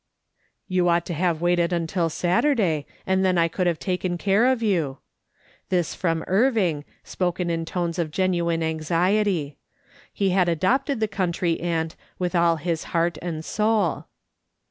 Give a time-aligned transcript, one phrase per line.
[0.67, 4.63] "You ought to have waited until Saturday, and then I could have taken care of
[4.63, 4.97] you."
[5.69, 9.57] This from Irving, spoken in tones of genuine anxiety.
[10.11, 14.05] He had adopted the country aunt, with all his heart and soul.